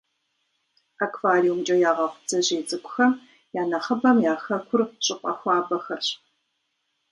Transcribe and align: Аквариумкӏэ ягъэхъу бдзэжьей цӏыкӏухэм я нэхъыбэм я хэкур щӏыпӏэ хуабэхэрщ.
Аквариумкӏэ 1.05 1.75
ягъэхъу 1.89 2.19
бдзэжьей 2.21 2.63
цӏыкӏухэм 2.67 3.11
я 3.61 3.63
нэхъыбэм 3.69 4.17
я 4.31 4.35
хэкур 4.43 4.81
щӏыпӏэ 5.05 5.31
хуабэхэрщ. 5.39 6.07